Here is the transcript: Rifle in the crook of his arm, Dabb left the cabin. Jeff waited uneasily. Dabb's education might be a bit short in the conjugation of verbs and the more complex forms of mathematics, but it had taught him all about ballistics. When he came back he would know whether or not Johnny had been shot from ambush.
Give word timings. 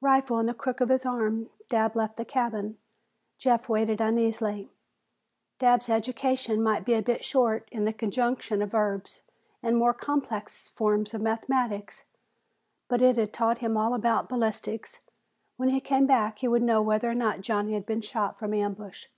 Rifle 0.00 0.38
in 0.38 0.46
the 0.46 0.54
crook 0.54 0.80
of 0.80 0.88
his 0.88 1.04
arm, 1.04 1.50
Dabb 1.68 1.96
left 1.96 2.16
the 2.16 2.24
cabin. 2.24 2.78
Jeff 3.36 3.68
waited 3.68 4.00
uneasily. 4.00 4.70
Dabb's 5.58 5.90
education 5.90 6.62
might 6.62 6.86
be 6.86 6.94
a 6.94 7.02
bit 7.02 7.22
short 7.22 7.68
in 7.70 7.84
the 7.84 7.92
conjugation 7.92 8.62
of 8.62 8.70
verbs 8.70 9.20
and 9.62 9.74
the 9.76 9.78
more 9.78 9.92
complex 9.92 10.70
forms 10.70 11.12
of 11.12 11.20
mathematics, 11.20 12.06
but 12.88 13.02
it 13.02 13.18
had 13.18 13.34
taught 13.34 13.58
him 13.58 13.76
all 13.76 13.92
about 13.92 14.30
ballistics. 14.30 15.00
When 15.58 15.68
he 15.68 15.80
came 15.82 16.06
back 16.06 16.38
he 16.38 16.48
would 16.48 16.62
know 16.62 16.80
whether 16.80 17.10
or 17.10 17.14
not 17.14 17.42
Johnny 17.42 17.74
had 17.74 17.84
been 17.84 18.00
shot 18.00 18.38
from 18.38 18.54
ambush. 18.54 19.08